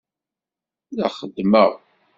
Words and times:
La 0.97 1.07
xeddemeɣ. 1.17 1.69